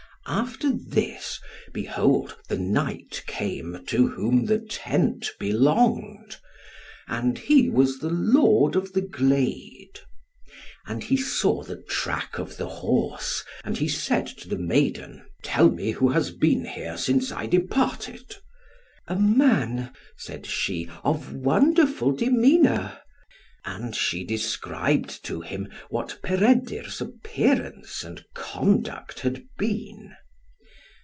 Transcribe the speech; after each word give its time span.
After 0.27 0.71
this, 0.71 1.39
behold 1.73 2.37
the 2.47 2.57
knight 2.57 3.23
came, 3.25 3.83
to 3.87 4.07
whom 4.09 4.45
the 4.45 4.59
tent 4.59 5.29
belonged; 5.39 6.37
and 7.07 7.37
he 7.39 7.69
was 7.69 7.99
the 7.99 8.09
Lord 8.11 8.75
of 8.77 8.93
the 8.93 9.01
Glade. 9.01 9.99
And 10.85 11.03
he 11.03 11.17
saw 11.17 11.63
the 11.63 11.81
track 11.81 12.37
of 12.37 12.55
the 12.55 12.69
horse, 12.69 13.43
and 13.65 13.79
he 13.79 13.89
said 13.89 14.27
to 14.27 14.47
the 14.47 14.59
maiden, 14.59 15.25
"Tell 15.43 15.69
me 15.69 15.91
who 15.91 16.09
has 16.09 16.29
been 16.31 16.65
here 16.65 16.97
since 16.97 17.31
I 17.33 17.47
departed." 17.47 18.35
"A 19.07 19.17
man," 19.17 19.91
said 20.17 20.45
she, 20.45 20.87
"of 21.03 21.33
wonderful 21.33 22.11
demeanour." 22.13 22.99
And 23.63 23.95
she 23.95 24.23
described 24.23 25.23
to 25.25 25.41
him 25.41 25.67
what 25.89 26.19
Peredur's 26.23 26.99
appearance 26.99 28.03
and 28.03 28.25
conduct 28.33 29.19
had 29.19 29.43
been. 29.59 30.15